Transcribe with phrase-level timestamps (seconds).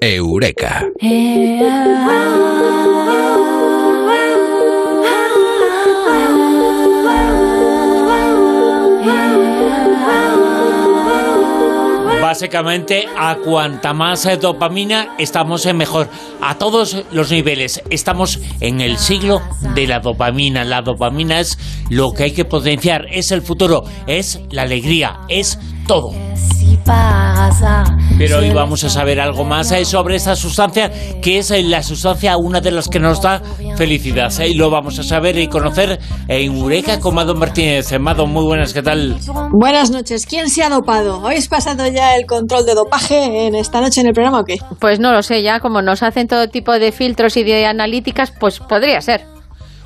[0.00, 0.88] Eureka.
[12.20, 16.08] Básicamente, a cuanta más dopamina estamos en mejor.
[16.40, 17.80] A todos los niveles.
[17.90, 19.40] Estamos en el siglo
[19.74, 20.64] de la dopamina.
[20.64, 21.58] La dopamina es
[21.90, 23.06] lo que hay que potenciar.
[23.12, 23.84] Es el futuro.
[24.08, 25.20] Es la alegría.
[25.28, 26.12] Es todo.
[28.18, 31.82] Pero hoy vamos a saber algo más eh, sobre esta sustancia, que es eh, la
[31.82, 33.42] sustancia, una de las que nos da
[33.76, 34.32] felicidad.
[34.40, 37.98] Eh, y lo vamos a saber y conocer en Eureka con Mado Martínez.
[37.98, 39.16] Mado, muy buenas, ¿qué tal?
[39.52, 40.26] Buenas noches.
[40.26, 41.24] ¿Quién se ha dopado?
[41.26, 44.56] ¿Habéis pasado ya el control de dopaje en esta noche en el programa o qué?
[44.78, 48.32] Pues no lo sé, ya como nos hacen todo tipo de filtros y de analíticas,
[48.38, 49.33] pues podría ser.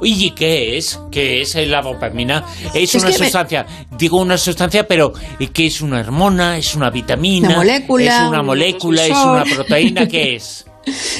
[0.00, 0.98] Oye, ¿qué es?
[1.10, 2.44] ¿Qué es la dopamina?
[2.74, 3.66] Es, una sustancia,
[3.98, 5.12] digo una sustancia, pero
[5.52, 6.56] ¿qué es una hormona?
[6.56, 7.48] ¿Es una vitamina?
[7.48, 8.22] Una molécula.
[8.22, 9.04] ¿Es una molécula?
[9.04, 10.08] ¿Es una proteína?
[10.08, 10.64] ¿Qué es?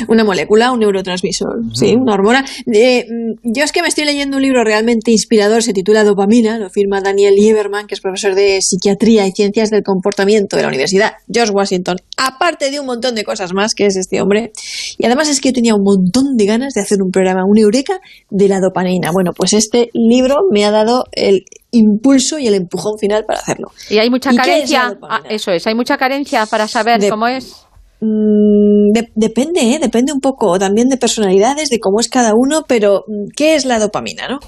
[0.08, 2.44] Una molécula, un neurotransmisor, sí, una hormona.
[2.66, 6.70] Mm, yo es que me estoy leyendo un libro realmente inspirador, se titula Dopamina, lo
[6.70, 11.12] firma Daniel Lieberman, que es profesor de Psiquiatría y Ciencias del Comportamiento de la Universidad
[11.30, 14.52] George Washington, aparte de un montón de cosas más que es este hombre.
[14.98, 17.58] Y además es que yo tenía un montón de ganas de hacer un programa, un
[17.58, 19.11] eureka, de la dopamina.
[19.12, 23.70] Bueno, pues este libro me ha dado el impulso y el empujón final para hacerlo.
[23.89, 27.67] Y hay mucha carencia, ah, eso es, hay mucha carencia para saber cómo es.
[28.01, 29.79] Mm, depende, ¿eh?
[29.81, 33.65] depende un poco también de personalidades, de cómo es cada uno, pero mm, ¿qué es
[33.67, 34.41] la dopamina, no?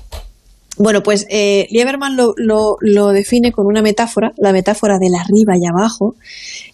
[0.78, 6.16] Bueno, pues eh, Lieberman lo, define con una metáfora, la metáfora del arriba y abajo.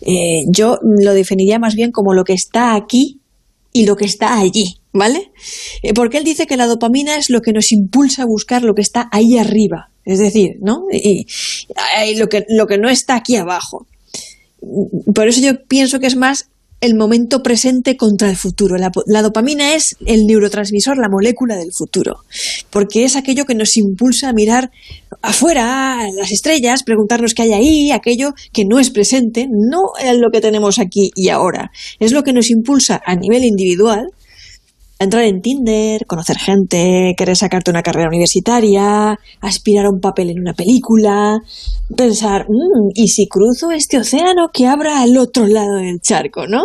[0.00, 3.20] Eh, yo lo definiría más bien como lo que está aquí
[3.72, 5.32] y lo que está allí, ¿vale?
[5.82, 8.74] Eh, porque él dice que la dopamina es lo que nos impulsa a buscar lo
[8.74, 10.84] que está ahí arriba, es decir, ¿no?
[10.92, 11.26] Y,
[12.06, 13.88] y lo, que, lo que no está aquí abajo.
[15.12, 18.76] Por eso yo pienso que es más el momento presente contra el futuro.
[18.76, 22.24] La, dopamina es el neurotransmisor, la molécula del futuro,
[22.70, 24.70] porque es aquello que nos impulsa a mirar
[25.22, 30.30] afuera, las estrellas, preguntarnos qué hay ahí, aquello que no es presente, no es lo
[30.32, 31.70] que tenemos aquí y ahora.
[31.98, 34.08] Es lo que nos impulsa a nivel individual
[34.98, 40.40] entrar en Tinder, conocer gente, querer sacarte una carrera universitaria, aspirar a un papel en
[40.40, 41.38] una película,
[41.96, 46.62] pensar, mm, ¿y si cruzo este océano que abra al otro lado del charco, no?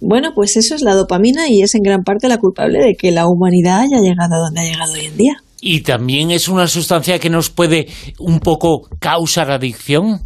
[0.00, 3.10] Bueno, pues eso es la dopamina y es en gran parte la culpable de que
[3.10, 5.32] la humanidad haya llegado a donde ha llegado hoy en día.
[5.60, 10.20] ¿Y también es una sustancia que nos puede un poco causar adicción?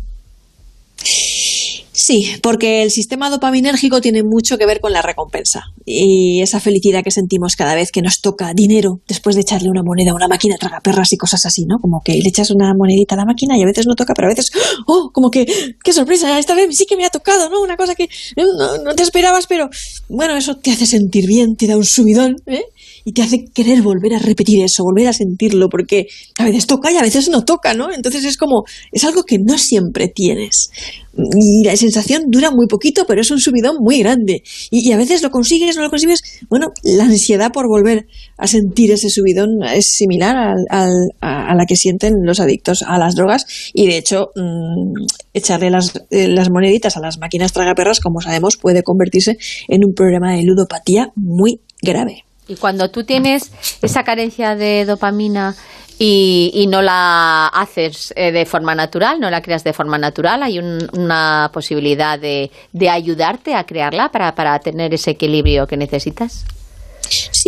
[2.08, 7.04] Sí, porque el sistema dopaminérgico tiene mucho que ver con la recompensa y esa felicidad
[7.04, 10.26] que sentimos cada vez que nos toca dinero después de echarle una moneda a una
[10.26, 11.76] máquina traga perras y cosas así, ¿no?
[11.78, 14.28] Como que le echas una monedita a la máquina y a veces no toca, pero
[14.28, 14.50] a veces,
[14.86, 15.10] ¡oh!
[15.12, 15.44] Como que,
[15.84, 16.38] ¡qué sorpresa!
[16.38, 17.60] Esta vez sí que me ha tocado, ¿no?
[17.60, 18.08] Una cosa que
[18.38, 19.68] no, no te esperabas, pero
[20.08, 22.64] bueno, eso te hace sentir bien, te da un subidón, ¿eh?
[23.08, 26.92] Y te hace querer volver a repetir eso, volver a sentirlo, porque a veces toca
[26.92, 27.90] y a veces no toca, ¿no?
[27.90, 30.68] Entonces es como, es algo que no siempre tienes.
[31.16, 34.42] Y la sensación dura muy poquito, pero es un subidón muy grande.
[34.70, 36.20] Y, a veces lo consigues, no lo consigues.
[36.50, 40.36] Bueno, la ansiedad por volver a sentir ese subidón es similar
[40.68, 40.86] a,
[41.54, 43.46] la que sienten los adictos a las drogas.
[43.72, 48.58] Y de hecho, mm, echarle las, eh, las moneditas a las máquinas tragaperras, como sabemos,
[48.58, 52.27] puede convertirse en un problema de ludopatía muy grave.
[52.48, 55.54] Y cuando tú tienes esa carencia de dopamina
[55.98, 60.58] y, no la haces eh, de forma natural, no la creas de forma natural, hay
[60.58, 62.50] una posibilidad de,
[62.90, 66.44] ayudarte a crearla para tener ese equilibrio que necesitas.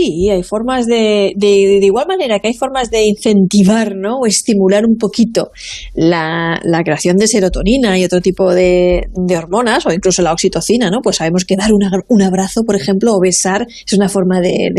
[0.01, 4.21] Sí, hay formas de, de, de, igual manera que hay formas de incentivar ¿no?
[4.21, 5.51] o estimular un poquito
[5.95, 10.89] la, la creación de serotonina y otro tipo de, de, hormonas, o incluso la oxitocina,
[10.91, 11.01] ¿no?
[11.03, 11.71] Pues sabemos que dar
[12.09, 14.71] un abrazo, por ejemplo, o besar es una forma de,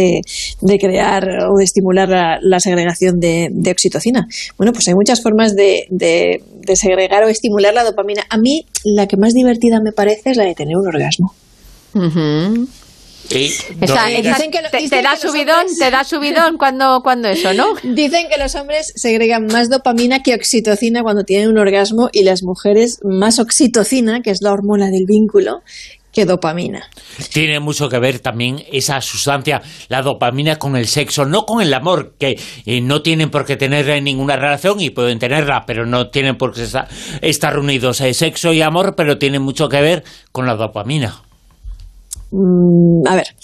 [0.60, 4.28] de crear o de estimular la, la segregación de, oxitocina.
[4.58, 5.86] Bueno, pues hay muchas formas de,
[6.74, 8.24] segregar o estimular la dopamina.
[8.28, 11.36] A mí, la que más divertida me parece es la de tener un orgasmo
[13.30, 17.74] te, da subidón, te da subidón cuando, cuando eso, ¿no?
[17.84, 22.44] Dicen que los hombres segregan más dopamina que oxitocina cuando tienen un orgasmo y las
[22.44, 25.62] mujeres más oxitocina, que es la hormona del vínculo,
[26.12, 26.90] que dopamina.
[27.32, 31.74] Tiene mucho que ver también esa sustancia, la dopamina, con el sexo, no con el
[31.74, 36.10] amor, que eh, no tienen por qué tener ninguna relación y pueden tenerla, pero no
[36.10, 36.68] tienen por qué
[37.22, 38.02] estar, unidos.
[38.02, 41.22] Eh, sexo y amor, pero tiene mucho que ver con la dopamina.
[42.32, 43.36] Mm, a ver,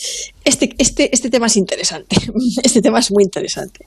[0.47, 2.15] este, este, este tema es interesante.
[2.63, 3.85] Este tema es muy interesante.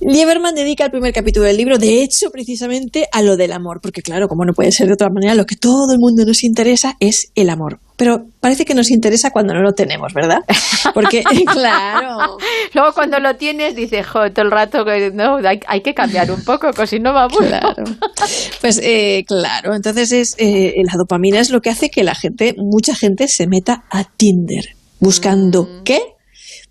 [0.00, 4.02] Lieberman dedica el primer capítulo del libro, de hecho, precisamente a lo del amor, porque
[4.02, 6.96] claro, como no puede ser de otra manera, lo que todo el mundo nos interesa
[7.00, 7.80] es el amor.
[7.96, 10.40] pero parece que nos interesa cuando no lo tenemos, ¿verdad?
[10.92, 12.36] Porque, claro.
[12.74, 16.44] Luego cuando lo tienes dices, jo, todo el rato que no, hay, que cambiar un
[16.44, 17.84] poco, que si no va Claro.
[18.60, 22.54] Pues eh, claro, entonces es eh, la dopamina es lo que hace que la gente,
[22.58, 25.68] mucha gente se meta a Tinder buscando.
[25.84, 26.16] ¿qué?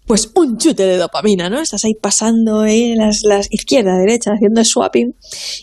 [0.05, 1.59] pues un chute de dopamina, ¿no?
[1.59, 5.15] Estás ahí pasando eh, las, las izquierda, derecha, haciendo swapping.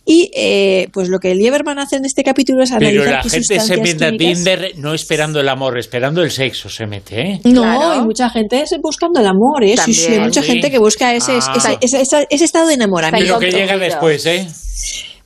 [0.05, 3.61] Y eh, pues lo que Lieberman hace en este capítulo es analizar Pero la gente
[3.61, 7.41] se mete a Tinder no esperando el amor, esperando el sexo se mete, ¿eh?
[7.45, 9.77] No, hay mucha gente buscando el amor, ¿eh?
[9.85, 11.79] Sí, sí, hay mucha gente que busca ese, ah.
[11.81, 13.39] ese, estado de enamoramiento.
[13.39, 14.47] Pero que llega después, ¿eh?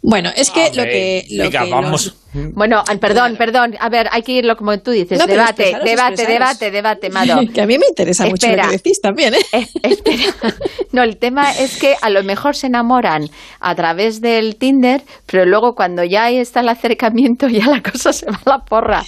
[0.02, 1.26] Bueno, es que lo que...
[1.30, 2.14] Lo venga, vamos...
[2.32, 3.76] Bueno, perdón, perdón.
[3.80, 5.18] A ver, hay que irlo como tú dices.
[5.26, 7.40] debate, debate, debate, debate, Mado.
[7.54, 9.38] que a mí me interesa mucho lo que decís también, ¿eh?
[9.52, 9.66] ¿eh?
[9.82, 10.24] espera.
[10.92, 13.28] No, el tema es que a lo mejor se enamoran
[13.60, 18.24] a través del Tinder, pero luego cuando ya está el acercamiento ya la cosa se
[18.26, 19.04] va a la porra.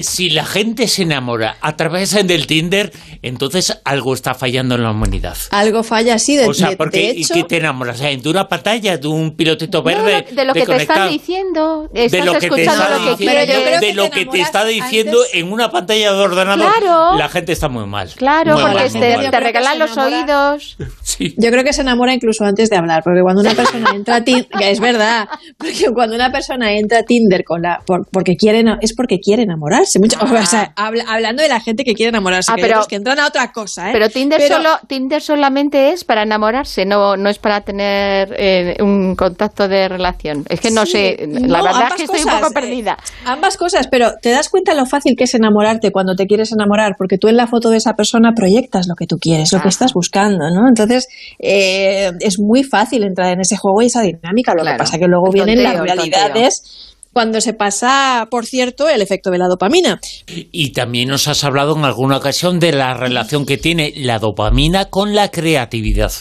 [0.00, 2.92] si la gente se enamora a través del Tinder,
[3.22, 5.36] entonces algo está fallando en la humanidad.
[5.50, 6.36] Algo falla, sí.
[6.36, 8.00] De, o sea, porque ¿y qué te enamoras?
[8.00, 8.96] ¿De una pantalla?
[8.96, 10.26] ¿De un pilotito verde?
[10.30, 11.90] de lo que te están diciendo
[12.24, 16.18] lo que te está diciendo, de lo que te está diciendo en una pantalla de
[16.18, 18.10] ordenador, la gente está muy mal.
[18.16, 20.76] Claro, porque te, regalan los oídos.
[21.18, 24.24] Yo creo que se enamora incluso antes de hablar, porque cuando una persona entra a
[24.24, 27.80] Tinder, es verdad, porque cuando una persona entra a Tinder con la,
[28.12, 29.98] porque quiere, es porque quiere enamorarse.
[29.98, 30.72] Mucho, ah.
[31.06, 33.90] hablando de la gente que quiere enamorarse, ah, que, pero, que entran a otra cosa.
[33.90, 33.92] ¿eh?
[33.92, 39.16] Pero Tinder solo, Tinder solamente es para enamorarse, no, no es para tener eh, un
[39.16, 40.44] contacto de relación.
[40.48, 42.98] Es que no sé, la verdad es que estoy un poco eh, perdida.
[43.24, 46.94] ambas cosas, pero ¿te das cuenta lo fácil que es enamorarte cuando te quieres enamorar?
[46.96, 49.68] Porque tú en la foto de esa persona proyectas lo que tú quieres, lo que
[49.68, 50.68] estás buscando, ¿no?
[50.68, 51.08] Entonces,
[51.38, 54.54] eh, es muy fácil entrar en ese juego y esa dinámica.
[54.54, 59.30] Lo que pasa que luego vienen las realidades cuando se pasa, por cierto, el efecto
[59.30, 59.98] de la dopamina.
[60.26, 64.90] Y también nos has hablado en alguna ocasión de la relación que tiene la dopamina
[64.90, 66.12] con la creatividad.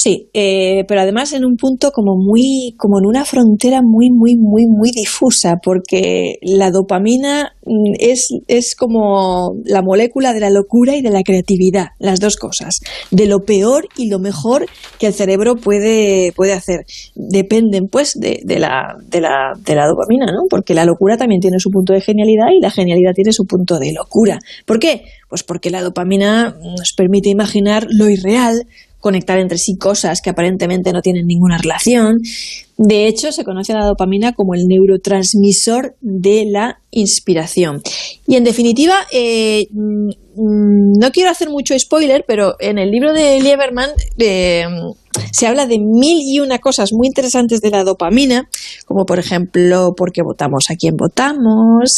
[0.00, 4.36] Sí, eh, pero además en un punto como muy, como en una frontera muy, muy,
[4.36, 10.94] muy, muy difusa, porque la dopamina mm, es, es como la molécula de la locura
[10.94, 12.78] y de la creatividad, las dos cosas,
[13.10, 14.66] de lo peor y lo mejor
[15.00, 16.86] que el cerebro puede, puede hacer.
[17.16, 20.42] Dependen, pues, de, de, la, de, la, de la dopamina, ¿no?
[20.48, 23.80] Porque la locura también tiene su punto de genialidad y la genialidad tiene su punto
[23.80, 24.38] de locura.
[24.64, 25.02] ¿Por qué?
[25.28, 28.64] Pues porque la dopamina nos permite imaginar lo irreal,
[29.00, 32.18] conectar entre sí cosas que aparentemente no tienen ninguna relación.
[32.76, 37.82] De hecho, se conoce a la dopamina como el neurotransmisor de la inspiración.
[38.26, 43.40] Y en definitiva, eh, mm, no quiero hacer mucho spoiler, pero en el libro de
[43.40, 44.64] Lieberman eh,
[45.32, 48.48] se habla de mil y una cosas muy interesantes de la dopamina,
[48.88, 51.92] como por ejemplo, por qué votamos a quién votamos,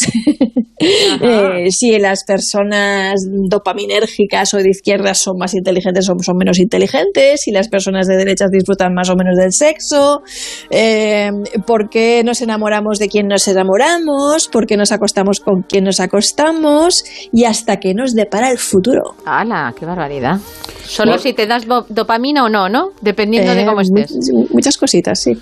[1.21, 7.43] eh, si las personas dopaminérgicas o de izquierdas son más inteligentes o son menos inteligentes,
[7.43, 10.21] si las personas de derechas disfrutan más o menos del sexo,
[10.69, 11.29] eh,
[11.65, 16.01] por qué nos enamoramos de quién nos enamoramos, por qué nos acostamos con quién nos
[16.01, 19.15] acostamos y hasta qué nos depara el futuro.
[19.25, 19.73] ¡Hala!
[19.79, 20.39] ¡Qué barbaridad!
[20.83, 22.89] Solo si te das dopamina o no, ¿no?
[22.99, 24.29] Dependiendo de cómo eh, estés.
[24.51, 25.37] Muchas cositas, sí.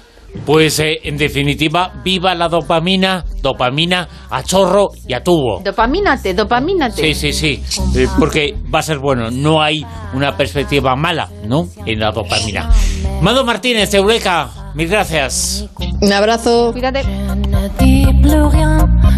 [0.46, 5.62] Pues eh, en definitiva, viva la dopamina, dopamina a chorro y a tubo.
[5.64, 7.02] Dopamínate, dopamínate.
[7.02, 7.64] Sí, sí, sí,
[7.96, 9.30] eh, porque va a ser bueno.
[9.32, 11.68] No hay una perspectiva mala, ¿no?
[11.86, 12.70] En la dopamina.
[13.22, 15.68] Mado Martínez, Eureka, mil gracias.
[16.02, 16.72] Un abrazo.
[16.72, 17.04] Cuídate.